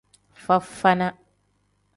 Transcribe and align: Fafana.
Fafana. 0.45 1.11